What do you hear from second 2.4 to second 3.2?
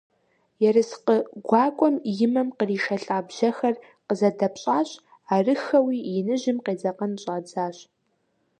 къришэлӀа